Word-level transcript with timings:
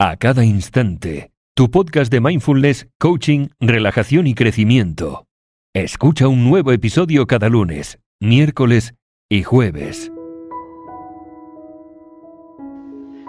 a 0.00 0.16
cada 0.16 0.44
instante. 0.46 1.30
Tu 1.54 1.70
podcast 1.70 2.10
de 2.10 2.22
mindfulness, 2.22 2.88
coaching, 2.98 3.48
relajación 3.60 4.26
y 4.26 4.34
crecimiento. 4.34 5.26
Escucha 5.74 6.26
un 6.26 6.48
nuevo 6.48 6.72
episodio 6.72 7.26
cada 7.26 7.50
lunes, 7.50 7.98
miércoles 8.18 8.94
y 9.28 9.42
jueves. 9.42 10.10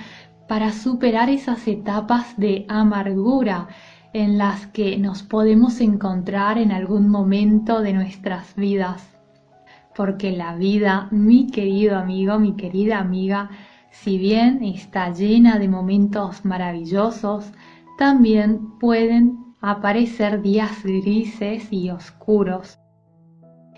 para 0.48 0.72
superar 0.72 1.28
esas 1.28 1.66
etapas 1.66 2.36
de 2.36 2.64
amargura 2.68 3.68
en 4.12 4.38
las 4.38 4.66
que 4.68 4.96
nos 4.96 5.22
podemos 5.22 5.80
encontrar 5.80 6.56
en 6.56 6.72
algún 6.72 7.08
momento 7.08 7.82
de 7.82 7.92
nuestras 7.92 8.54
vidas. 8.54 9.08
Porque 9.96 10.32
la 10.32 10.54
vida, 10.54 11.08
mi 11.10 11.48
querido 11.48 11.96
amigo, 11.96 12.38
mi 12.38 12.54
querida 12.54 12.98
amiga, 12.98 13.50
si 13.90 14.18
bien 14.18 14.62
está 14.62 15.12
llena 15.12 15.58
de 15.58 15.68
momentos 15.68 16.44
maravillosos, 16.44 17.52
también 17.98 18.78
pueden 18.78 19.47
aparecer 19.60 20.42
días 20.42 20.82
grises 20.82 21.68
y 21.72 21.90
oscuros. 21.90 22.78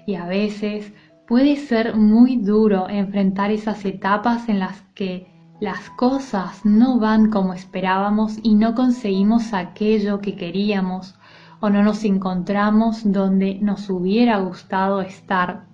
Y 0.07 0.15
a 0.15 0.27
veces 0.27 0.93
puede 1.27 1.57
ser 1.57 1.97
muy 1.97 2.37
duro 2.37 2.89
enfrentar 2.89 3.51
esas 3.51 3.85
etapas 3.85 4.49
en 4.49 4.59
las 4.59 4.83
que 4.95 5.31
las 5.61 5.91
cosas 5.91 6.65
no 6.65 6.99
van 6.99 7.31
como 7.31 7.53
esperábamos 7.53 8.39
y 8.43 8.55
no 8.55 8.75
conseguimos 8.75 9.53
aquello 9.53 10.21
que 10.21 10.35
queríamos 10.35 11.19
o 11.61 11.69
no 11.69 11.83
nos 11.83 12.05
encontramos 12.05 13.03
donde 13.05 13.59
nos 13.61 13.91
hubiera 13.91 14.39
gustado 14.39 15.03
estar. 15.03 15.67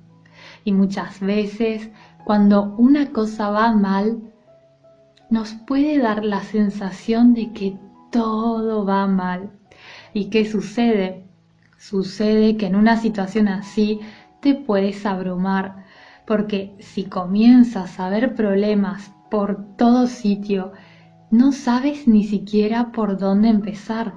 Y 0.65 0.73
muchas 0.73 1.21
veces 1.21 1.91
cuando 2.25 2.75
una 2.77 3.13
cosa 3.13 3.51
va 3.51 3.73
mal, 3.73 4.21
nos 5.31 5.55
puede 5.55 5.99
dar 5.99 6.25
la 6.25 6.41
sensación 6.43 7.35
de 7.35 7.53
que 7.53 7.79
todo 8.11 8.85
va 8.85 9.07
mal. 9.07 9.53
¿Y 10.17 10.31
qué 10.31 10.47
sucede? 10.47 11.27
Sucede 11.77 12.57
que 12.57 12.65
en 12.65 12.75
una 12.75 12.97
situación 12.97 13.49
así 13.49 14.01
te 14.41 14.55
puedes 14.55 15.05
abrumar, 15.05 15.85
porque 16.27 16.75
si 16.79 17.05
comienzas 17.05 18.01
a 18.01 18.09
ver 18.09 18.35
problemas 18.35 19.13
por 19.31 19.77
todo 19.77 20.07
sitio, 20.07 20.73
no 21.31 21.53
sabes 21.53 22.09
ni 22.09 22.25
siquiera 22.25 22.93
por 22.93 23.19
dónde 23.19 23.51
empezar 23.51 24.15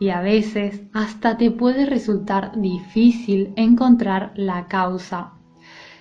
y 0.00 0.08
a 0.08 0.20
veces 0.20 0.82
hasta 0.92 1.36
te 1.36 1.52
puede 1.52 1.86
resultar 1.86 2.60
difícil 2.60 3.52
encontrar 3.54 4.32
la 4.34 4.66
causa. 4.66 5.34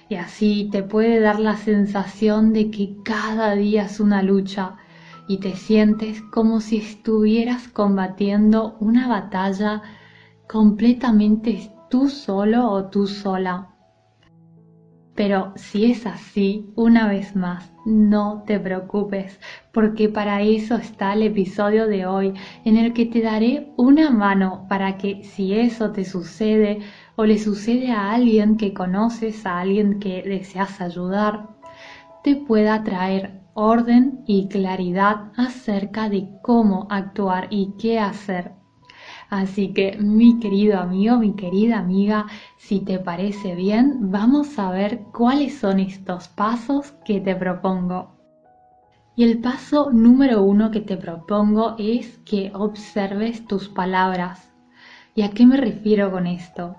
Y 0.10 0.16
así 0.16 0.70
te 0.72 0.82
puede 0.82 1.20
dar 1.20 1.40
la 1.40 1.56
sensación 1.56 2.52
de 2.52 2.72
que 2.72 2.96
cada 3.04 3.54
día 3.54 3.86
es 3.86 4.00
una 4.00 4.24
lucha 4.24 4.78
y 5.28 5.38
te 5.38 5.56
sientes 5.56 6.22
como 6.22 6.62
si 6.62 6.78
estuvieras 6.78 7.68
combatiendo 7.68 8.78
una 8.80 9.08
batalla 9.08 9.82
completamente 10.48 11.72
tú 11.90 12.10
solo 12.10 12.70
o 12.70 12.86
tú 12.90 13.08
sola. 13.08 13.72
Pero 15.16 15.54
si 15.56 15.90
es 15.90 16.06
así, 16.06 16.70
una 16.76 17.08
vez 17.08 17.38
más, 17.38 17.72
no 17.86 18.44
te 18.46 18.60
preocupes, 18.60 19.40
porque 19.72 20.10
para 20.10 20.42
eso 20.42 20.76
está 20.76 21.14
el 21.14 21.24
episodio 21.24 21.88
de 21.88 22.06
hoy, 22.06 22.34
en 22.66 22.76
el 22.76 22.92
que 22.92 23.06
te 23.06 23.22
daré 23.22 23.72
una 23.78 24.12
mano 24.12 24.66
para 24.68 24.98
que 24.98 25.24
si 25.24 25.54
eso 25.54 25.92
te 25.92 26.04
sucede 26.04 26.80
o 27.16 27.26
le 27.26 27.38
sucede 27.38 27.92
a 27.92 28.12
alguien 28.12 28.58
que 28.58 28.74
conoces, 28.74 29.46
a 29.46 29.62
alguien 29.62 30.00
que 30.00 30.22
deseas 30.22 30.82
ayudar, 30.82 31.48
te 32.22 32.36
pueda 32.36 32.84
traer 32.84 33.45
orden 33.56 34.22
y 34.28 34.50
claridad 34.50 35.32
acerca 35.38 36.10
de 36.10 36.28
cómo 36.44 36.88
actuar 36.90 37.48
y 37.50 37.74
qué 37.80 38.00
hacer. 38.00 38.52
Así 39.30 39.74
que 39.74 39.98
mi 39.98 40.40
querido 40.40 40.78
amigo, 40.78 41.18
mi 41.18 41.36
querida 41.36 41.80
amiga, 41.80 42.28
si 42.58 42.82
te 42.82 43.00
parece 43.00 43.56
bien, 43.56 44.12
vamos 44.12 44.60
a 44.60 44.70
ver 44.72 45.06
cuáles 45.14 45.58
son 45.58 45.80
estos 45.80 46.28
pasos 46.28 46.92
que 47.06 47.22
te 47.22 47.34
propongo. 47.34 48.12
Y 49.16 49.24
el 49.24 49.40
paso 49.40 49.90
número 49.90 50.44
uno 50.44 50.70
que 50.70 50.82
te 50.82 50.98
propongo 50.98 51.76
es 51.80 52.18
que 52.26 52.52
observes 52.54 53.48
tus 53.48 53.70
palabras. 53.70 54.52
¿Y 55.16 55.22
a 55.22 55.30
qué 55.30 55.46
me 55.46 55.56
refiero 55.56 56.12
con 56.12 56.28
esto? 56.28 56.76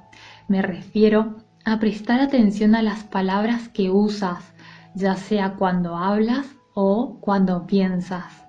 Me 0.47 0.61
refiero 0.61 1.37
a 1.65 1.79
prestar 1.79 2.21
atención 2.21 2.75
a 2.75 2.83
las 2.83 3.03
palabras 3.03 3.71
que 3.71 3.91
usas, 3.91 4.53
ya 4.95 5.17
sea 5.17 5.55
cuando 5.55 5.97
hablas 5.97 6.56
o 6.79 7.17
cuando 7.23 7.67
piensas. 7.67 8.47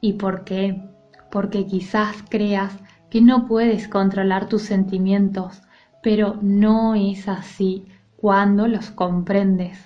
¿Y 0.00 0.14
por 0.14 0.44
qué? 0.44 0.82
Porque 1.30 1.66
quizás 1.66 2.16
creas 2.30 2.72
que 3.10 3.20
no 3.20 3.46
puedes 3.46 3.88
controlar 3.88 4.48
tus 4.48 4.62
sentimientos, 4.62 5.60
pero 6.02 6.38
no 6.40 6.94
es 6.94 7.28
así 7.28 7.84
cuando 8.16 8.68
los 8.68 8.90
comprendes. 8.90 9.78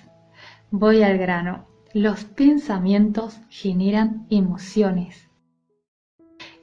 Voy 0.71 1.03
al 1.03 1.17
grano. 1.17 1.67
Los 1.93 2.23
pensamientos 2.23 3.37
generan 3.49 4.27
emociones. 4.29 5.29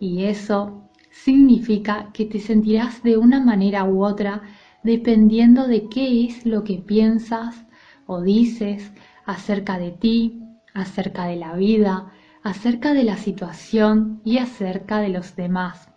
Y 0.00 0.24
eso 0.24 0.88
significa 1.10 2.12
que 2.14 2.24
te 2.24 2.40
sentirás 2.40 3.02
de 3.02 3.18
una 3.18 3.40
manera 3.40 3.84
u 3.84 4.06
otra 4.06 4.40
dependiendo 4.82 5.66
de 5.68 5.86
qué 5.90 6.24
es 6.24 6.46
lo 6.46 6.64
que 6.64 6.78
piensas 6.78 7.66
o 8.06 8.22
dices 8.22 8.90
acerca 9.26 9.78
de 9.78 9.90
ti, 9.90 10.39
acerca 10.74 11.26
de 11.26 11.36
la 11.36 11.54
vida, 11.54 12.12
acerca 12.42 12.94
de 12.94 13.04
la 13.04 13.16
situación 13.16 14.20
y 14.24 14.38
acerca 14.38 14.98
de 14.98 15.10
los 15.10 15.36
demás. 15.36 15.88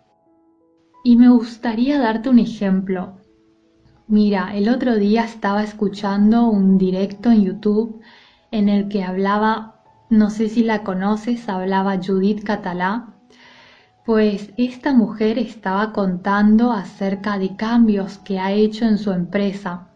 Y 1.02 1.16
me 1.16 1.28
gustaría 1.28 1.98
darte 1.98 2.28
un 2.28 2.38
ejemplo. 2.38 3.18
Mira, 4.06 4.54
el 4.54 4.68
otro 4.68 4.96
día 4.96 5.24
estaba 5.24 5.62
escuchando 5.62 6.46
un 6.46 6.78
directo 6.78 7.30
en 7.30 7.44
YouTube 7.44 8.00
en 8.50 8.68
el 8.68 8.88
que 8.88 9.02
hablaba, 9.02 9.82
no 10.10 10.30
sé 10.30 10.48
si 10.48 10.62
la 10.62 10.82
conoces, 10.82 11.48
hablaba 11.48 11.98
Judith 11.98 12.44
Catalá, 12.44 13.14
pues 14.04 14.52
esta 14.58 14.92
mujer 14.92 15.38
estaba 15.38 15.92
contando 15.92 16.72
acerca 16.72 17.38
de 17.38 17.56
cambios 17.56 18.18
que 18.18 18.38
ha 18.38 18.52
hecho 18.52 18.84
en 18.84 18.98
su 18.98 19.12
empresa 19.12 19.93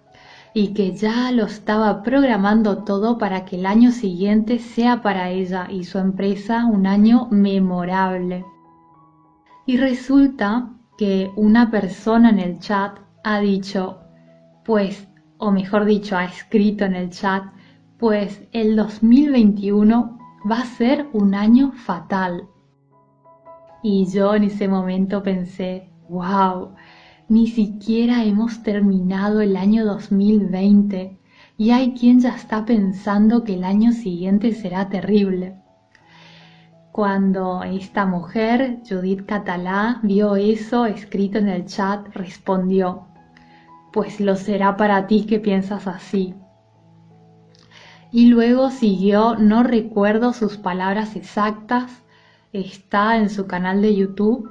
y 0.55 0.75
que 0.75 0.97
ya 0.97 1.31
lo 1.33 1.45
estaba 1.45 2.03
programando 2.03 2.85
todo 2.85 3.19
para 3.19 3.45
que 3.45 3.57
el 3.57 3.67
año 3.67 3.91
siguiente 3.93 4.59
sea 4.59 5.03
para 5.03 5.31
ella 5.31 5.69
y 5.71 5.85
su 5.85 5.99
empresa 5.99 6.67
un 6.67 6.87
año 6.87 7.29
memorable. 7.31 8.45
Y 9.67 9.77
resulta 9.77 10.71
que 10.97 11.31
una 11.37 11.71
persona 11.71 12.31
en 12.31 12.39
el 12.39 12.59
chat 12.59 12.99
ha 13.23 13.41
dicho, 13.41 14.01
pues, 14.65 15.09
o 15.39 15.51
mejor 15.51 15.85
dicho, 15.85 16.17
ha 16.17 16.25
escrito 16.25 16.85
en 16.85 16.97
el 16.97 17.11
chat, 17.11 17.45
pues 17.99 18.43
el 18.53 18.77
2021 18.77 20.19
va 20.51 20.61
a 20.61 20.65
ser 20.65 21.09
un 21.13 21.35
año 21.35 21.73
fatal. 21.73 22.49
Y 23.83 24.07
yo 24.07 24.35
en 24.35 24.45
ese 24.45 24.67
momento 24.67 25.23
pensé, 25.23 25.91
wow, 26.09 26.75
ni 27.29 27.47
siquiera 27.47 28.25
hemos 28.25 28.63
terminado 28.63 29.41
el 29.43 29.57
año 29.57 29.85
2020 29.85 31.19
y 31.59 31.71
hay 31.71 31.93
quien 31.93 32.21
ya 32.21 32.35
está 32.35 32.65
pensando 32.65 33.45
que 33.45 33.55
el 33.55 33.65
año 33.65 33.93
siguiente 33.93 34.53
será 34.53 34.89
terrible. 34.89 35.57
Cuando 36.91 37.63
esta 37.63 38.07
mujer, 38.07 38.81
Judith 38.89 39.27
Catalá, 39.27 40.01
vio 40.03 40.37
eso 40.37 40.87
escrito 40.87 41.39
en 41.39 41.49
el 41.49 41.67
chat, 41.67 42.09
respondió, 42.15 43.07
pues 43.93 44.21
lo 44.21 44.35
será 44.35 44.77
para 44.77 45.07
ti 45.07 45.27
que 45.27 45.39
piensas 45.39 45.87
así. 45.87 46.35
Y 48.11 48.27
luego 48.27 48.71
siguió, 48.71 49.37
no 49.37 49.63
recuerdo 49.63 50.33
sus 50.33 50.57
palabras 50.57 51.15
exactas, 51.15 52.03
está 52.53 53.19
en 53.19 53.29
su 53.29 53.47
canal 53.47 53.83
de 53.83 53.95
YouTube, 53.95 54.51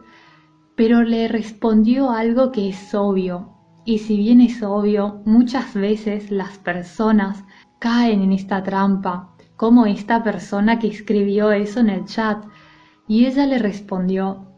pero 0.77 1.01
le 1.01 1.27
respondió 1.27 2.11
algo 2.11 2.51
que 2.51 2.69
es 2.69 2.93
obvio. 2.93 3.49
Y 3.83 3.97
si 3.97 4.15
bien 4.15 4.41
es 4.41 4.61
obvio, 4.61 5.23
muchas 5.25 5.73
veces 5.73 6.29
las 6.29 6.59
personas 6.59 7.43
caen 7.79 8.21
en 8.21 8.31
esta 8.31 8.61
trampa, 8.61 9.35
como 9.55 9.87
esta 9.87 10.23
persona 10.23 10.77
que 10.77 10.87
escribió 10.87 11.51
eso 11.51 11.79
en 11.79 11.89
el 11.89 12.05
chat. 12.05 12.45
Y 13.07 13.25
ella 13.25 13.47
le 13.47 13.57
respondió, 13.57 14.51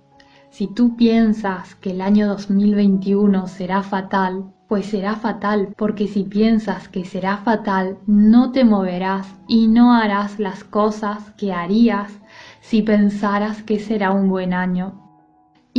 si 0.49 0.67
tú 0.67 0.97
piensas 0.97 1.75
que 1.75 1.91
el 1.91 2.01
año 2.01 2.27
2021 2.27 3.47
será 3.47 3.81
fatal, 3.81 4.51
pues 4.67 4.87
será 4.87 5.15
fatal, 5.15 5.73
porque 5.77 6.07
si 6.07 6.23
piensas 6.23 6.89
que 6.89 7.05
será 7.05 7.37
fatal, 7.37 7.97
no 8.07 8.51
te 8.51 8.65
moverás 8.65 9.25
y 9.47 9.67
no 9.67 9.93
harás 9.93 10.37
las 10.37 10.65
cosas 10.65 11.31
que 11.37 11.53
harías 11.53 12.11
si 12.59 12.81
pensaras 12.81 13.63
que 13.63 13.79
será 13.79 14.11
un 14.11 14.27
buen 14.27 14.53
año. 14.53 15.08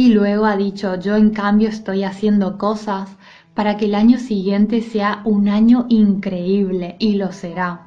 Y 0.00 0.14
luego 0.14 0.46
ha 0.46 0.56
dicho, 0.56 0.98
yo 0.98 1.14
en 1.14 1.28
cambio 1.28 1.68
estoy 1.68 2.04
haciendo 2.04 2.56
cosas 2.56 3.18
para 3.52 3.76
que 3.76 3.84
el 3.84 3.94
año 3.94 4.18
siguiente 4.18 4.80
sea 4.80 5.20
un 5.26 5.46
año 5.46 5.84
increíble 5.90 6.96
y 6.98 7.16
lo 7.16 7.32
será. 7.32 7.86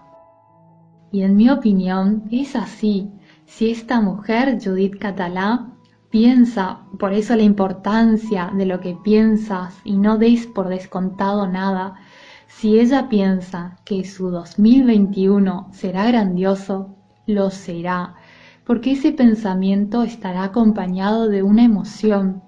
Y 1.11 1.23
en 1.23 1.35
mi 1.35 1.49
opinión 1.49 2.25
es 2.29 2.55
así. 2.55 3.09
Si 3.47 3.71
esta 3.71 3.99
mujer, 3.99 4.59
Judith 4.63 4.99
Catalá, 4.99 5.71
piensa, 6.11 6.81
por 6.99 7.13
eso 7.13 7.35
la 7.35 7.41
importancia 7.41 8.51
de 8.55 8.67
lo 8.67 8.79
que 8.79 8.93
piensas 8.93 9.73
y 9.83 9.97
no 9.97 10.19
des 10.19 10.45
por 10.45 10.67
descontado 10.69 11.47
nada, 11.47 11.95
si 12.45 12.79
ella 12.79 13.09
piensa 13.09 13.79
que 13.85 14.05
su 14.05 14.29
2021 14.29 15.69
será 15.71 16.05
grandioso, 16.05 16.95
lo 17.25 17.49
será, 17.49 18.13
porque 18.65 18.93
ese 18.93 19.11
pensamiento 19.11 20.03
estará 20.03 20.43
acompañado 20.43 21.27
de 21.27 21.43
una 21.43 21.63
emoción 21.63 22.43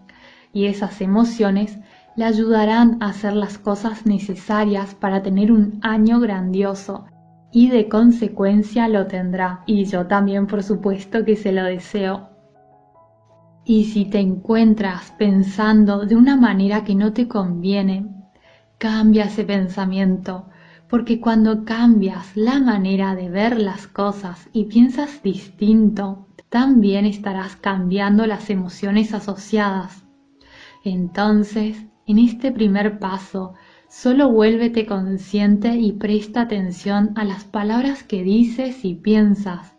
y 0.54 0.66
esas 0.66 1.02
emociones 1.02 1.80
le 2.16 2.24
ayudarán 2.24 2.98
a 3.02 3.08
hacer 3.08 3.34
las 3.34 3.58
cosas 3.58 4.06
necesarias 4.06 4.96
para 4.96 5.22
tener 5.22 5.52
un 5.52 5.80
año 5.82 6.20
grandioso 6.20 7.06
y 7.52 7.70
de 7.70 7.88
consecuencia 7.88 8.88
lo 8.88 9.08
tendrá. 9.08 9.64
Y 9.66 9.86
yo 9.86 10.08
también, 10.08 10.48
por 10.48 10.64
supuesto, 10.64 11.24
que 11.24 11.36
se 11.36 11.52
lo 11.52 11.64
deseo. 11.64 12.30
Y 13.64 13.86
si 13.86 14.06
te 14.06 14.20
encuentras 14.20 15.12
pensando 15.18 16.06
de 16.06 16.16
una 16.16 16.36
manera 16.36 16.84
que 16.84 16.96
no 16.96 17.14
te 17.14 17.28
conviene, 17.28 18.08
cambia 18.78 19.26
ese 19.26 19.44
pensamiento, 19.44 20.48
porque 20.96 21.20
cuando 21.20 21.66
cambias 21.66 22.38
la 22.38 22.62
manera 22.62 23.16
de 23.16 23.30
ver 23.30 23.60
las 23.60 23.86
cosas 23.86 24.48
y 24.54 24.64
piensas 24.64 25.22
distinto, 25.22 26.26
también 26.48 27.04
estarás 27.04 27.58
cambiando 27.58 28.26
las 28.26 28.50
emociones 28.50 29.14
asociadas. 29.14 30.06
Entonces, 30.86 31.86
en 32.08 32.18
este 32.18 32.50
primer 32.50 32.98
paso, 32.98 33.56
Solo 33.90 34.32
vuélvete 34.32 34.86
consciente 34.86 35.76
y 35.76 35.92
presta 35.92 36.44
atención 36.44 37.12
a 37.16 37.26
las 37.26 37.44
palabras 37.44 38.04
que 38.04 38.24
dices 38.24 38.86
y 38.86 38.96
piensas. 38.96 39.76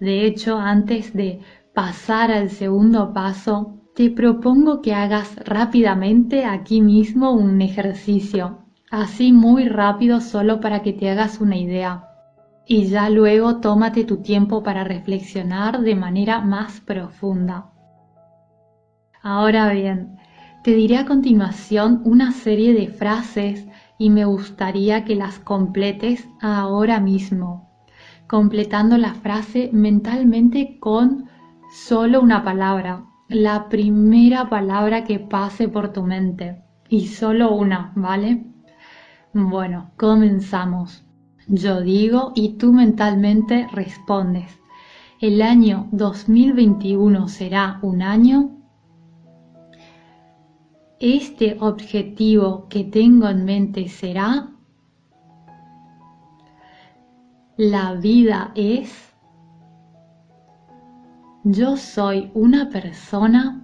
De 0.00 0.24
hecho, 0.24 0.56
antes 0.56 1.12
de 1.12 1.40
pasar 1.74 2.30
al 2.30 2.48
segundo 2.48 3.12
paso, 3.12 3.82
te 3.94 4.10
propongo 4.10 4.80
que 4.80 4.94
hagas 4.94 5.36
rápidamente 5.36 6.46
aquí 6.46 6.80
mismo 6.80 7.32
un 7.32 7.60
ejercicio, 7.60 8.65
así 8.90 9.32
muy 9.32 9.68
rápido 9.68 10.20
solo 10.20 10.60
para 10.60 10.82
que 10.82 10.92
te 10.92 11.10
hagas 11.10 11.40
una 11.40 11.56
idea. 11.56 12.08
Y 12.66 12.86
ya 12.86 13.08
luego 13.10 13.56
tómate 13.60 14.04
tu 14.04 14.18
tiempo 14.18 14.62
para 14.62 14.84
reflexionar 14.84 15.80
de 15.82 15.94
manera 15.94 16.40
más 16.40 16.80
profunda. 16.80 17.70
Ahora 19.22 19.70
bien, 19.70 20.16
te 20.64 20.74
diré 20.74 20.98
a 20.98 21.06
continuación 21.06 22.02
una 22.04 22.32
serie 22.32 22.74
de 22.74 22.88
frases 22.88 23.66
y 23.98 24.10
me 24.10 24.24
gustaría 24.24 25.04
que 25.04 25.14
las 25.14 25.38
completes 25.38 26.28
ahora 26.40 27.00
mismo, 27.00 27.70
completando 28.26 28.98
la 28.98 29.14
frase 29.14 29.70
mentalmente 29.72 30.78
con 30.80 31.28
solo 31.70 32.20
una 32.20 32.42
palabra, 32.42 33.04
la 33.28 33.68
primera 33.68 34.48
palabra 34.48 35.04
que 35.04 35.18
pase 35.18 35.68
por 35.68 35.92
tu 35.92 36.02
mente 36.02 36.62
y 36.88 37.06
solo 37.06 37.52
una, 37.52 37.92
¿vale? 37.94 38.44
Bueno, 39.38 39.90
comenzamos. 39.98 41.04
Yo 41.46 41.82
digo 41.82 42.32
y 42.34 42.54
tú 42.54 42.72
mentalmente 42.72 43.68
respondes. 43.70 44.50
El 45.20 45.42
año 45.42 45.88
2021 45.92 47.28
será 47.28 47.78
un 47.82 48.00
año 48.00 48.56
este 50.98 51.58
objetivo 51.60 52.66
que 52.70 52.82
tengo 52.84 53.28
en 53.28 53.44
mente 53.44 53.88
será, 53.88 54.48
la 57.58 57.92
vida 57.92 58.52
es, 58.54 59.14
yo 61.44 61.76
soy 61.76 62.30
una 62.32 62.70
persona 62.70 63.62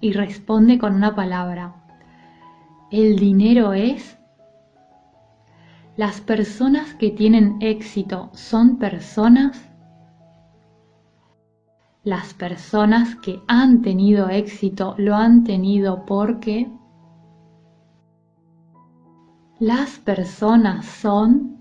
y 0.00 0.12
responde 0.12 0.78
con 0.78 0.94
una 0.94 1.14
palabra. 1.14 1.74
El 2.90 3.18
dinero 3.18 3.74
es, 3.74 4.17
las 5.98 6.20
personas 6.20 6.94
que 6.94 7.10
tienen 7.10 7.56
éxito 7.60 8.30
son 8.32 8.78
personas 8.78 9.68
las 12.04 12.34
personas 12.34 13.16
que 13.16 13.42
han 13.48 13.82
tenido 13.82 14.28
éxito 14.28 14.94
lo 14.96 15.16
han 15.16 15.42
tenido 15.42 16.06
porque 16.06 16.70
las 19.58 19.98
personas 19.98 20.86
son 20.86 21.58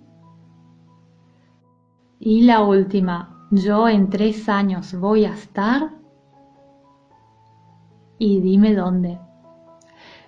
y 2.19 2.43
la 2.43 2.61
última, 2.61 3.47
yo 3.49 3.89
en 3.89 4.07
tres 4.11 4.47
años 4.49 4.93
voy 4.93 5.25
a 5.25 5.33
estar 5.33 5.95
y 8.19 8.39
dime 8.41 8.75
dónde. 8.75 9.19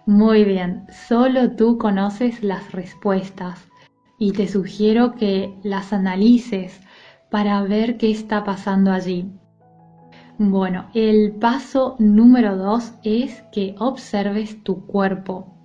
Muy 0.07 0.45
bien, 0.45 0.87
solo 0.89 1.51
tú 1.55 1.77
conoces 1.77 2.41
las 2.43 2.71
respuestas 2.71 3.69
y 4.19 4.33
te 4.33 4.47
sugiero 4.47 5.15
que 5.15 5.57
las 5.63 5.93
analices 5.93 6.79
para 7.31 7.63
ver 7.63 7.97
qué 7.97 8.11
está 8.11 8.43
pasando 8.43 8.91
allí. 8.91 9.31
Bueno, 10.37 10.89
el 10.93 11.33
paso 11.33 11.95
número 11.99 12.57
dos 12.57 12.93
es 13.03 13.41
que 13.51 13.75
observes 13.79 14.63
tu 14.63 14.85
cuerpo. 14.85 15.55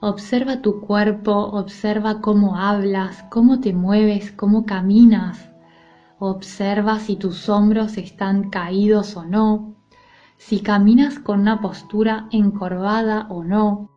Observa 0.00 0.62
tu 0.62 0.80
cuerpo, 0.80 1.32
observa 1.32 2.20
cómo 2.20 2.56
hablas, 2.56 3.24
cómo 3.30 3.60
te 3.60 3.72
mueves, 3.72 4.30
cómo 4.30 4.64
caminas. 4.64 5.50
Observa 6.18 7.00
si 7.00 7.16
tus 7.16 7.48
hombros 7.48 7.96
están 7.96 8.50
caídos 8.50 9.16
o 9.16 9.24
no, 9.24 9.76
si 10.36 10.60
caminas 10.60 11.18
con 11.18 11.40
una 11.40 11.60
postura 11.60 12.28
encorvada 12.30 13.26
o 13.30 13.42
no. 13.42 13.95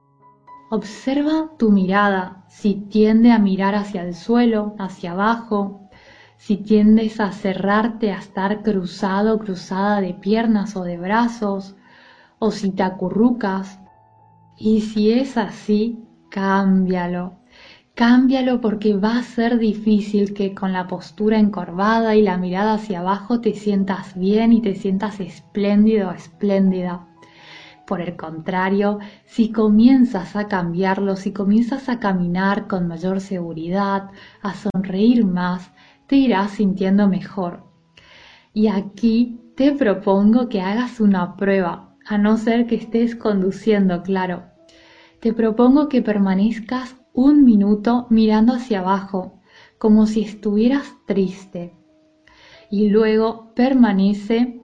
Observa 0.71 1.49
tu 1.57 1.71
mirada, 1.71 2.43
si 2.47 2.75
tiende 2.75 3.31
a 3.31 3.39
mirar 3.39 3.73
hacia 3.73 4.03
el 4.03 4.13
suelo, 4.13 4.75
hacia 4.77 5.13
abajo, 5.13 5.89
si 6.37 6.57
tiendes 6.57 7.19
a 7.19 7.31
cerrarte, 7.31 8.11
a 8.11 8.19
estar 8.19 8.61
cruzado 8.61 9.39
cruzada 9.39 9.99
de 9.99 10.13
piernas 10.13 10.75
o 10.75 10.83
de 10.83 10.99
brazos, 10.99 11.75
o 12.37 12.51
si 12.51 12.69
te 12.69 12.83
acurrucas. 12.83 13.79
Y 14.57 14.81
si 14.81 15.11
es 15.11 15.37
así, 15.37 16.05
cámbialo. 16.29 17.39
Cámbialo 17.95 18.61
porque 18.61 18.95
va 18.95 19.17
a 19.17 19.23
ser 19.23 19.57
difícil 19.57 20.35
que 20.35 20.53
con 20.53 20.71
la 20.71 20.85
postura 20.87 21.39
encorvada 21.39 22.15
y 22.15 22.21
la 22.21 22.37
mirada 22.37 22.75
hacia 22.75 22.99
abajo 22.99 23.41
te 23.41 23.55
sientas 23.55 24.15
bien 24.15 24.53
y 24.53 24.61
te 24.61 24.75
sientas 24.75 25.19
espléndido 25.19 26.11
espléndida. 26.11 27.08
Por 27.89 28.01
el 28.01 28.15
contrario, 28.15 28.99
si 29.25 29.51
comienzas 29.51 30.35
a 30.35 30.47
cambiarlo, 30.47 31.15
si 31.15 31.33
comienzas 31.33 31.89
a 31.89 31.99
caminar 31.99 32.67
con 32.67 32.87
mayor 32.87 33.19
seguridad, 33.19 34.11
a 34.43 34.53
sonreír 34.53 35.25
más, 35.25 35.71
te 36.05 36.15
irás 36.17 36.51
sintiendo 36.51 37.07
mejor. 37.07 37.63
Y 38.53 38.67
aquí 38.67 39.41
te 39.55 39.71
propongo 39.71 40.49
que 40.49 40.61
hagas 40.61 40.99
una 40.99 41.35
prueba, 41.35 41.95
a 42.05 42.19
no 42.19 42.37
ser 42.37 42.67
que 42.67 42.75
estés 42.75 43.15
conduciendo, 43.15 44.03
claro. 44.03 44.43
Te 45.19 45.33
propongo 45.33 45.89
que 45.89 46.03
permanezcas 46.03 46.95
un 47.11 47.43
minuto 47.43 48.05
mirando 48.11 48.53
hacia 48.53 48.81
abajo, 48.81 49.41
como 49.79 50.05
si 50.05 50.21
estuvieras 50.21 50.93
triste. 51.07 51.73
Y 52.69 52.89
luego 52.89 53.51
permanece 53.55 54.58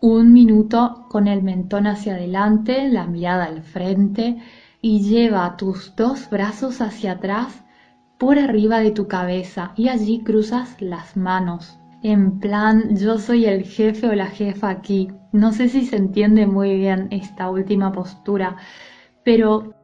un 0.00 0.32
minuto 0.32 1.04
con 1.08 1.28
el 1.28 1.42
mentón 1.42 1.86
hacia 1.86 2.14
adelante, 2.14 2.88
la 2.88 3.06
mirada 3.06 3.44
al 3.44 3.62
frente 3.62 4.38
y 4.80 5.02
lleva 5.02 5.56
tus 5.58 5.94
dos 5.94 6.30
brazos 6.30 6.80
hacia 6.80 7.12
atrás 7.12 7.62
por 8.18 8.38
arriba 8.38 8.80
de 8.80 8.92
tu 8.92 9.08
cabeza 9.08 9.72
y 9.76 9.88
allí 9.88 10.20
cruzas 10.20 10.80
las 10.80 11.16
manos. 11.16 11.78
En 12.02 12.40
plan, 12.40 12.96
yo 12.96 13.18
soy 13.18 13.44
el 13.44 13.64
jefe 13.64 14.08
o 14.08 14.14
la 14.14 14.28
jefa 14.28 14.70
aquí. 14.70 15.08
No 15.32 15.52
sé 15.52 15.68
si 15.68 15.84
se 15.84 15.96
entiende 15.96 16.46
muy 16.46 16.78
bien 16.78 17.08
esta 17.10 17.50
última 17.50 17.92
postura, 17.92 18.56
pero 19.22 19.74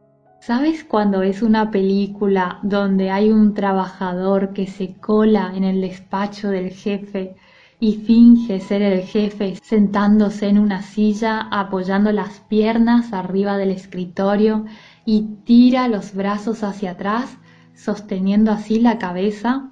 ¿sabes 0.40 0.82
cuando 0.82 1.22
es 1.22 1.42
una 1.42 1.70
película 1.70 2.58
donde 2.62 3.10
hay 3.10 3.30
un 3.30 3.52
trabajador 3.52 4.54
que 4.54 4.66
se 4.66 4.94
cola 4.94 5.52
en 5.54 5.64
el 5.64 5.82
despacho 5.82 6.48
del 6.48 6.70
jefe 6.70 7.36
y 7.78 7.94
finge 7.94 8.60
ser 8.60 8.82
el 8.82 9.02
jefe 9.02 9.56
sentándose 9.62 10.48
en 10.48 10.58
una 10.58 10.82
silla 10.82 11.48
apoyando 11.50 12.10
las 12.12 12.40
piernas 12.40 13.12
arriba 13.12 13.58
del 13.58 13.70
escritorio 13.70 14.64
y 15.04 15.36
tira 15.44 15.88
los 15.88 16.14
brazos 16.14 16.62
hacia 16.64 16.92
atrás, 16.92 17.38
sosteniendo 17.74 18.50
así 18.50 18.80
la 18.80 18.98
cabeza 18.98 19.70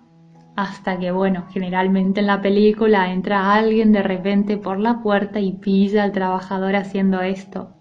hasta 0.57 0.99
que, 0.99 1.11
bueno, 1.11 1.47
generalmente 1.51 2.21
en 2.21 2.29
la 2.29 2.41
película 2.41 3.13
entra 3.13 3.55
alguien 3.55 3.91
de 3.93 4.03
repente 4.03 4.57
por 4.57 4.79
la 4.79 5.03
puerta 5.03 5.41
y 5.41 5.53
pilla 5.53 6.05
al 6.05 6.13
trabajador 6.13 6.77
haciendo 6.77 7.23
esto. 7.23 7.75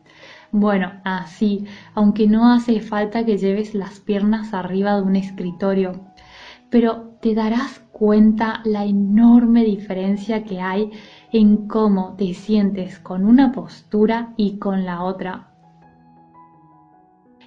Bueno, 0.52 0.92
así, 1.04 1.66
aunque 1.94 2.28
no 2.28 2.52
hace 2.52 2.80
falta 2.80 3.26
que 3.26 3.38
lleves 3.38 3.74
las 3.76 4.00
piernas 4.00 4.54
arriba 4.54 4.96
de 4.96 5.02
un 5.02 5.16
escritorio, 5.16 6.02
pero 6.70 7.18
te 7.22 7.36
darás 7.36 7.83
cuenta 7.94 8.62
la 8.66 8.84
enorme 8.84 9.64
diferencia 9.64 10.44
que 10.44 10.60
hay 10.60 10.92
en 11.32 11.68
cómo 11.68 12.16
te 12.18 12.34
sientes 12.34 13.00
con 13.00 13.24
una 13.24 13.54
postura 13.54 14.34
y 14.36 14.58
con 14.58 14.84
la 14.84 15.04
otra. 15.04 15.52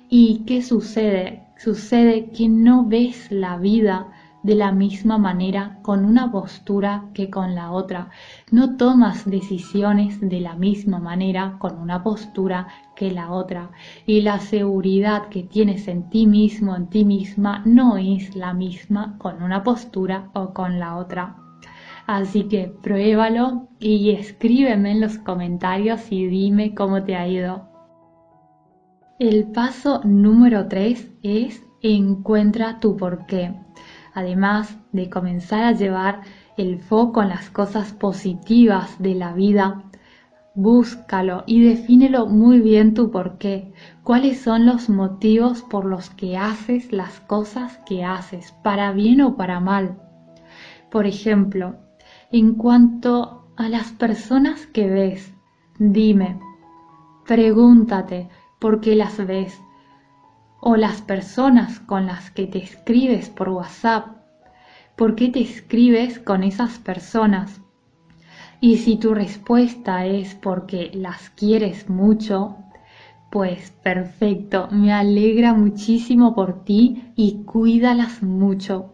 ¿Y 0.09 0.45
qué 0.47 0.63
sucede? 0.63 1.49
Sucede 1.59 2.31
que 2.31 2.49
no 2.49 2.87
ves 2.87 3.31
la 3.33 3.59
vida 3.59 4.13
de 4.47 4.55
la 4.55 4.71
misma 4.71 5.19
manera 5.19 5.81
con 5.83 6.05
una 6.05 6.31
postura 6.31 7.07
que 7.15 7.31
con 7.31 7.57
la 7.57 7.73
otra. 7.73 8.11
No 8.53 8.77
tomas 8.77 9.29
decisiones 9.29 10.21
de 10.21 10.39
la 10.39 10.55
misma 10.55 11.01
manera 11.01 11.57
con 11.59 11.81
una 11.81 12.05
postura 12.05 12.69
que 12.95 13.11
la 13.11 13.33
otra. 13.33 13.71
Y 14.07 14.21
la 14.21 14.39
seguridad 14.39 15.29
que 15.31 15.43
tienes 15.43 15.89
en 15.89 16.09
ti 16.11 16.29
mismo, 16.29 16.77
en 16.77 16.87
ti 16.87 17.05
misma, 17.05 17.63
no 17.65 17.97
es 17.97 18.37
la 18.37 18.55
misma 18.55 19.17
con 19.19 19.43
una 19.43 19.65
postura 19.65 20.31
o 20.33 20.55
con 20.55 20.79
la 20.79 20.97
otra. 20.97 21.37
Así 22.07 22.45
que 22.45 22.69
pruébalo 22.69 23.67
y 23.81 24.11
escríbeme 24.11 24.93
en 24.93 25.01
los 25.01 25.19
comentarios 25.19 26.13
y 26.13 26.27
dime 26.27 26.73
cómo 26.73 27.03
te 27.03 27.17
ha 27.17 27.27
ido. 27.27 27.69
El 29.19 29.51
paso 29.51 30.03
número 30.05 30.69
3 30.69 31.15
es 31.25 31.65
encuentra 31.83 32.79
tu 32.79 32.97
porqué 32.97 33.55
además 34.17 34.79
de 34.93 35.11
comenzar 35.11 35.63
a 35.63 35.73
llevar 35.73 36.23
el 36.57 36.81
foco 36.81 37.23
en 37.23 37.29
las 37.29 37.51
cosas 37.51 37.93
positivas 37.93 38.97
de 38.99 39.15
la 39.15 39.35
vida, 39.35 39.85
búscalo 40.55 41.45
y 41.47 41.63
defínelo 41.63 42.27
muy 42.27 42.61
bien 42.61 42.95
tu 42.95 43.11
por 43.11 43.37
qué. 43.37 43.75
¿Cuáles 44.03 44.41
son 44.41 44.65
los 44.65 44.89
motivos 44.89 45.63
por 45.63 45.85
los 45.85 46.09
que 46.09 46.39
haces 46.39 46.93
las 46.93 47.21
cosas 47.21 47.79
que 47.85 48.05
haces, 48.05 48.53
para 48.65 48.91
bien 48.93 49.21
o 49.21 49.37
para 49.37 49.61
mal? 49.61 50.01
Por 50.91 51.07
ejemplo, 51.07 51.77
en 52.33 52.55
cuanto 52.55 53.51
a 53.59 53.69
las 53.69 53.93
personas 53.93 54.67
que 54.67 54.89
ves, 54.89 55.35
dime, 55.79 56.41
pregúntate 57.27 58.31
por 58.59 58.81
qué 58.81 58.97
las 58.97 59.19
ves, 59.27 59.61
o 60.69 60.75
las 60.75 61.01
personas 61.01 61.79
con 61.79 62.07
las 62.07 62.33
que 62.33 62.49
te 62.49 62.59
escribes 62.59 63.29
por 63.29 63.51
WhatsApp. 63.51 64.17
¿Por 64.97 65.15
qué 65.15 65.29
te 65.29 65.41
escribes 65.41 66.19
con 66.19 66.43
esas 66.43 66.81
personas? 66.81 67.61
Y 68.61 68.79
si 68.79 68.97
tu 68.97 69.15
respuesta 69.15 70.07
es 70.07 70.35
porque 70.35 70.91
las 70.93 71.31
quieres 71.31 71.89
mucho, 71.89 72.57
pues 73.31 73.71
perfecto, 73.85 74.67
me 74.73 74.93
alegra 74.93 75.55
muchísimo 75.55 76.35
por 76.35 76.65
ti 76.65 77.13
y 77.15 77.45
cuídalas 77.45 78.25
mucho. 78.25 78.93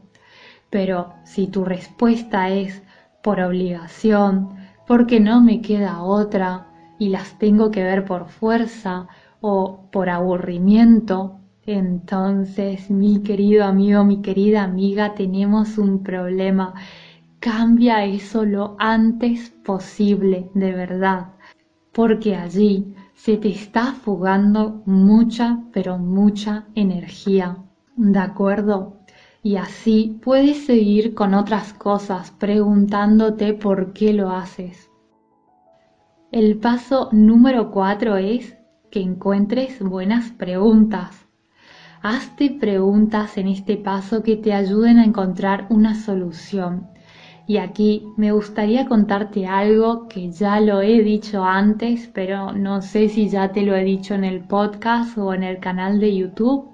Pero 0.68 1.14
si 1.24 1.46
tu 1.46 1.64
respuesta 1.64 2.50
es 2.50 2.82
por 3.22 3.40
obligación, 3.40 4.50
porque 4.86 5.20
no 5.20 5.40
me 5.40 5.62
queda 5.62 6.02
otra 6.02 6.66
y 6.98 7.08
las 7.08 7.38
tengo 7.38 7.70
que 7.70 7.82
ver 7.82 8.04
por 8.04 8.28
fuerza 8.28 9.08
o 9.40 9.88
por 9.90 10.10
aburrimiento, 10.10 11.38
entonces, 11.64 12.90
mi 12.90 13.22
querido 13.22 13.64
amigo, 13.64 14.04
mi 14.04 14.20
querida 14.20 14.64
amiga, 14.64 15.14
tenemos 15.14 15.78
un 15.78 16.02
problema. 16.02 16.74
Cambia 17.38 18.04
eso 18.04 18.44
lo 18.44 18.74
antes 18.78 19.50
posible, 19.64 20.50
de 20.54 20.72
verdad, 20.72 21.34
porque 21.92 22.34
allí 22.34 22.94
se 23.14 23.36
te 23.36 23.50
está 23.50 23.92
fugando 23.92 24.82
mucha, 24.86 25.62
pero 25.72 25.98
mucha 25.98 26.66
energía. 26.74 27.58
¿De 27.94 28.18
acuerdo? 28.18 28.96
Y 29.44 29.56
así 29.56 30.18
puedes 30.22 30.66
seguir 30.66 31.14
con 31.14 31.32
otras 31.34 31.72
cosas 31.74 32.32
preguntándote 32.32 33.54
por 33.54 33.92
qué 33.92 34.12
lo 34.12 34.30
haces. 34.30 34.90
El 36.32 36.58
paso 36.58 37.08
número 37.12 37.70
cuatro 37.70 38.16
es 38.16 38.56
que 38.90 39.00
encuentres 39.00 39.80
buenas 39.80 40.30
preguntas. 40.30 41.28
Hazte 42.04 42.50
preguntas 42.50 43.38
en 43.38 43.46
este 43.46 43.76
paso 43.76 44.24
que 44.24 44.34
te 44.34 44.52
ayuden 44.52 44.98
a 44.98 45.04
encontrar 45.04 45.68
una 45.70 45.94
solución. 45.94 46.88
Y 47.46 47.58
aquí 47.58 48.08
me 48.16 48.32
gustaría 48.32 48.86
contarte 48.88 49.46
algo 49.46 50.08
que 50.08 50.32
ya 50.32 50.58
lo 50.58 50.80
he 50.80 51.00
dicho 51.04 51.44
antes, 51.44 52.10
pero 52.12 52.50
no 52.50 52.82
sé 52.82 53.08
si 53.08 53.28
ya 53.28 53.52
te 53.52 53.62
lo 53.62 53.76
he 53.76 53.84
dicho 53.84 54.14
en 54.14 54.24
el 54.24 54.40
podcast 54.40 55.16
o 55.16 55.32
en 55.32 55.44
el 55.44 55.60
canal 55.60 56.00
de 56.00 56.16
YouTube, 56.16 56.70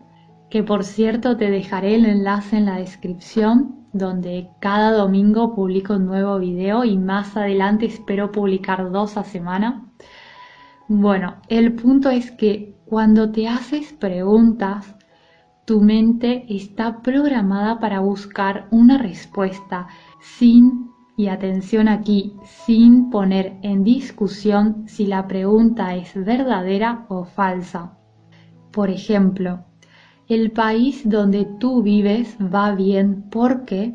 que 0.49 0.63
por 0.63 0.83
cierto 0.83 1.37
te 1.37 1.51
dejaré 1.51 1.97
el 1.97 2.07
enlace 2.07 2.57
en 2.57 2.65
la 2.65 2.77
descripción, 2.77 3.87
donde 3.93 4.49
cada 4.61 4.93
domingo 4.93 5.55
publico 5.55 5.93
un 5.97 6.07
nuevo 6.07 6.39
video 6.39 6.85
y 6.85 6.97
más 6.97 7.37
adelante 7.37 7.85
espero 7.85 8.33
publicar 8.33 8.91
dos 8.91 9.19
a 9.19 9.25
semana. 9.25 9.93
Bueno, 10.89 11.37
el 11.49 11.75
punto 11.75 12.09
es 12.09 12.31
que 12.31 12.79
cuando 12.87 13.31
te 13.31 13.47
haces 13.47 13.93
preguntas, 13.93 14.95
tu 15.69 15.83
mente 15.83 16.47
está 16.49 17.03
programada 17.03 17.79
para 17.79 18.01
buscar 18.01 18.69
una 18.71 18.97
respuesta 18.97 19.89
sin, 20.19 20.89
y 21.15 21.29
atención 21.29 21.89
aquí, 21.89 22.33
sin 22.43 23.11
poner 23.11 23.59
en 23.61 23.85
discusión 23.85 24.85
si 24.89 25.05
la 25.05 25.29
pregunta 25.29 25.95
es 25.95 26.15
verdadera 26.15 27.05
o 27.11 27.27
falsa. 27.27 27.99
Por 28.73 28.89
ejemplo, 28.89 29.67
el 30.27 30.53
país 30.53 31.03
donde 31.05 31.45
tú 31.45 31.83
vives 31.83 32.39
va 32.41 32.75
bien 32.75 33.25
porque 33.31 33.95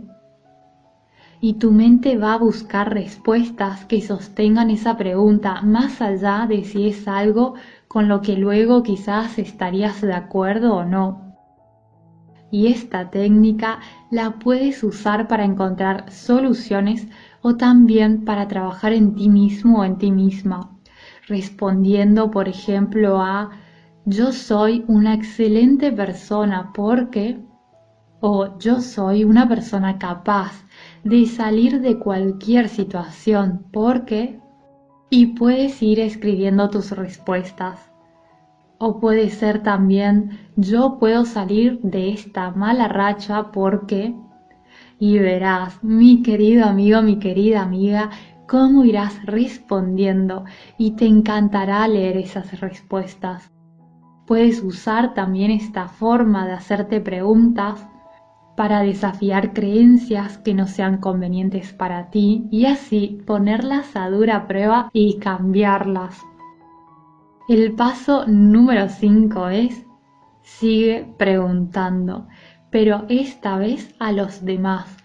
y 1.41 1.53
tu 1.53 1.71
mente 1.71 2.19
va 2.19 2.35
a 2.35 2.37
buscar 2.37 2.93
respuestas 2.93 3.85
que 3.85 3.99
sostengan 3.99 4.69
esa 4.69 4.95
pregunta 4.95 5.63
más 5.63 6.03
allá 6.03 6.45
de 6.47 6.65
si 6.65 6.89
es 6.89 7.07
algo 7.07 7.55
con 7.87 8.07
lo 8.07 8.21
que 8.21 8.37
luego 8.37 8.83
quizás 8.83 9.39
estarías 9.39 10.01
de 10.01 10.13
acuerdo 10.13 10.75
o 10.75 10.85
no 10.85 11.22
y 12.53 12.67
esta 12.67 13.09
técnica 13.09 13.79
la 14.11 14.37
puedes 14.37 14.83
usar 14.83 15.27
para 15.27 15.43
encontrar 15.43 16.11
soluciones 16.11 17.07
o 17.41 17.55
también 17.55 18.25
para 18.25 18.47
trabajar 18.47 18.93
en 18.93 19.15
ti 19.15 19.27
mismo 19.27 19.79
o 19.79 19.83
en 19.83 19.97
ti 19.97 20.11
misma, 20.11 20.69
respondiendo 21.27 22.29
por 22.29 22.47
ejemplo 22.47 23.19
a 23.19 23.49
yo 24.05 24.31
soy 24.31 24.85
una 24.87 25.15
excelente 25.15 25.91
persona 25.91 26.71
porque 26.75 27.39
o 28.19 28.59
yo 28.59 28.81
soy 28.81 29.23
una 29.23 29.49
persona 29.49 29.97
capaz 29.97 30.63
de 31.03 31.25
salir 31.25 31.81
de 31.81 31.97
cualquier 31.97 32.69
situación 32.69 33.65
porque 33.73 34.39
y 35.09 35.25
puedes 35.25 35.81
ir 35.81 35.99
escribiendo 35.99 36.69
tus 36.69 36.91
respuestas. 36.91 37.92
O 38.85 38.99
puede 38.99 39.29
ser 39.29 39.63
también 39.63 40.39
yo 40.57 40.97
puedo 40.99 41.23
salir 41.23 41.79
de 41.83 42.09
esta 42.09 42.51
mala 42.51 42.89
racha 42.89 43.49
porque... 43.53 44.13
Y 44.99 45.19
verás, 45.19 45.81
mi 45.81 46.21
querido 46.21 46.65
amigo, 46.65 47.01
mi 47.01 47.17
querida 47.17 47.61
amiga, 47.61 48.09
cómo 48.45 48.83
irás 48.83 49.25
respondiendo 49.25 50.43
y 50.77 50.97
te 50.97 51.05
encantará 51.05 51.87
leer 51.87 52.17
esas 52.17 52.59
respuestas. 52.59 53.49
Puedes 54.27 54.61
usar 54.61 55.13
también 55.13 55.51
esta 55.51 55.87
forma 55.87 56.45
de 56.45 56.51
hacerte 56.51 56.99
preguntas 56.99 57.87
para 58.57 58.81
desafiar 58.81 59.53
creencias 59.53 60.37
que 60.39 60.53
no 60.53 60.67
sean 60.67 60.97
convenientes 60.97 61.71
para 61.71 62.09
ti 62.09 62.49
y 62.51 62.65
así 62.65 63.21
ponerlas 63.25 63.95
a 63.95 64.09
dura 64.09 64.45
prueba 64.45 64.89
y 64.91 65.19
cambiarlas. 65.19 66.21
El 67.49 67.73
paso 67.73 68.25
número 68.25 68.87
5 68.87 69.49
es 69.49 69.85
sigue 70.43 71.13
preguntando, 71.17 72.25
pero 72.69 73.03
esta 73.09 73.57
vez 73.57 73.93
a 73.99 74.13
los 74.13 74.45
demás. 74.45 74.95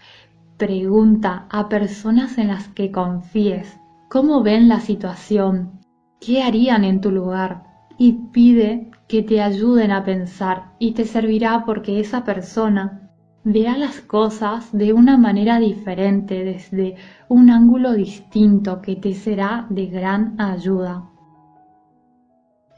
Pregunta 0.56 1.46
a 1.50 1.68
personas 1.68 2.38
en 2.38 2.46
las 2.46 2.68
que 2.68 2.92
confíes. 2.92 3.76
Cómo 4.08 4.44
ven 4.44 4.68
la 4.68 4.78
situación, 4.78 5.80
qué 6.20 6.44
harían 6.44 6.84
en 6.84 7.00
tu 7.00 7.10
lugar 7.10 7.64
y 7.98 8.12
pide 8.32 8.92
que 9.08 9.24
te 9.24 9.42
ayuden 9.42 9.90
a 9.90 10.04
pensar. 10.04 10.74
Y 10.78 10.92
te 10.92 11.06
servirá 11.06 11.64
porque 11.66 11.98
esa 11.98 12.22
persona 12.22 13.10
verá 13.42 13.76
las 13.76 14.00
cosas 14.00 14.70
de 14.70 14.92
una 14.92 15.18
manera 15.18 15.58
diferente, 15.58 16.44
desde 16.44 16.94
un 17.28 17.50
ángulo 17.50 17.94
distinto 17.94 18.80
que 18.80 18.94
te 18.94 19.14
será 19.14 19.66
de 19.70 19.86
gran 19.86 20.40
ayuda. 20.40 21.10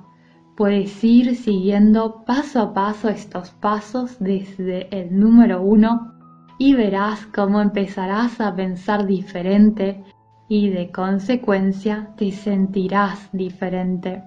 Puedes 0.57 1.03
ir 1.03 1.35
siguiendo 1.35 2.23
paso 2.25 2.59
a 2.59 2.73
paso 2.73 3.09
estos 3.09 3.51
pasos 3.51 4.17
desde 4.19 4.87
el 4.99 5.19
número 5.19 5.61
uno 5.61 6.18
y 6.59 6.73
verás 6.73 7.25
cómo 7.25 7.61
empezarás 7.61 8.39
a 8.41 8.53
pensar 8.53 9.07
diferente, 9.07 10.03
y 10.49 10.69
de 10.69 10.91
consecuencia 10.91 12.09
te 12.17 12.31
sentirás 12.31 13.29
diferente. 13.31 14.23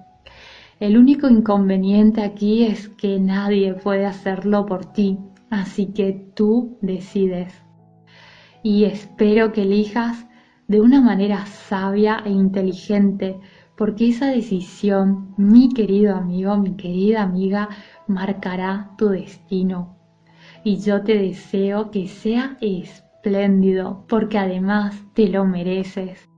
El 0.79 0.97
único 0.97 1.29
inconveniente 1.29 2.23
aquí 2.23 2.63
es 2.63 2.89
que 2.89 3.19
nadie 3.19 3.75
puede 3.75 4.05
hacerlo 4.05 4.65
por 4.65 4.85
ti, 4.85 5.19
así 5.49 5.93
que 5.93 6.31
tú 6.33 6.77
decides. 6.81 7.53
Y 8.63 8.85
espero 8.85 9.51
que 9.51 9.61
elijas 9.61 10.25
de 10.67 10.81
una 10.81 11.01
manera 11.01 11.45
sabia 11.45 12.23
e 12.25 12.31
inteligente, 12.31 13.39
porque 13.77 14.09
esa 14.09 14.27
decisión, 14.27 15.35
mi 15.37 15.69
querido 15.69 16.15
amigo, 16.15 16.57
mi 16.57 16.75
querida 16.75 17.21
amiga, 17.21 17.69
marcará 18.07 18.91
tu 18.97 19.09
destino. 19.09 20.02
Y 20.63 20.77
yo 20.77 21.01
te 21.03 21.17
deseo 21.17 21.91
que 21.91 22.07
sea 22.07 22.57
espléndido, 22.61 24.05
porque 24.07 24.37
además 24.37 24.95
te 25.13 25.27
lo 25.27 25.45
mereces. 25.45 26.29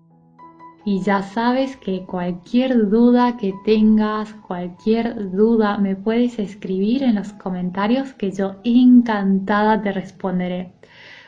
Y 0.87 1.01
ya 1.01 1.23
sabes 1.23 1.77
que 1.77 2.05
cualquier 2.05 2.89
duda 2.89 3.37
que 3.37 3.53
tengas, 3.65 4.33
cualquier 4.47 5.31
duda, 5.31 5.79
me 5.79 5.95
puedes 5.95 6.37
escribir 6.37 7.01
en 7.01 7.15
los 7.15 7.33
comentarios 7.33 8.13
que 8.13 8.31
yo 8.31 8.57
encantada 8.63 9.81
te 9.81 9.91
responderé. 9.91 10.73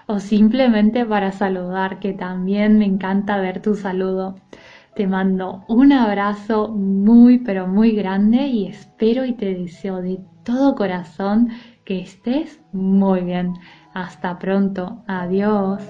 O 0.06 0.20
simplemente 0.20 1.06
para 1.06 1.32
saludar, 1.32 2.00
que 2.00 2.14
también 2.14 2.78
me 2.78 2.86
encanta 2.86 3.40
ver 3.40 3.62
tu 3.62 3.74
saludo. 3.74 4.36
Te 4.96 5.08
mando 5.08 5.64
un 5.68 5.92
abrazo 5.92 6.70
muy 6.70 7.40
pero 7.40 7.68
muy 7.68 7.92
grande 7.92 8.48
y 8.48 8.68
espero 8.68 9.26
y 9.26 9.34
te 9.34 9.54
deseo 9.54 10.02
de 10.02 10.20
todo 10.44 10.76
corazón 10.76 11.50
que 11.88 12.02
estés 12.02 12.60
muy 12.74 13.22
bien. 13.22 13.54
Hasta 13.94 14.38
pronto. 14.38 15.04
Adiós. 15.08 15.82